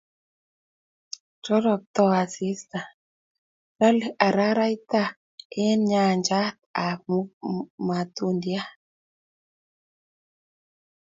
Roroktoi 1.47 2.13
asista, 2.23 2.79
lolei 3.79 4.11
araraita 4.27 5.01
eng 5.65 5.85
yangchat 5.93 6.57
ab 6.87 7.01
matundiat 7.87 8.69